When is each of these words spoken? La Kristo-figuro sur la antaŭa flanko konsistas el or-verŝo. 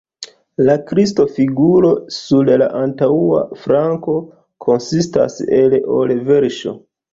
La 0.69 0.77
Kristo-figuro 0.91 1.91
sur 2.15 2.49
la 2.63 2.71
antaŭa 2.81 3.43
flanko 3.61 4.17
konsistas 4.69 5.39
el 5.61 5.79
or-verŝo. 6.01 6.77